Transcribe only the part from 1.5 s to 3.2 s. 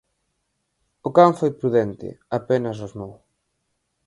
prudente, apenas rosmou.